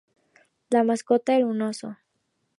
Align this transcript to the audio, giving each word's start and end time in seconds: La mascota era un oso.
La 0.71 0.83
mascota 0.83 1.35
era 1.35 1.45
un 1.45 1.61
oso. 1.61 1.95